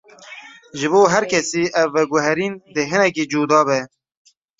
[0.77, 3.79] Ji bo her kesî, ev veguherîn dê hinekî cuda be.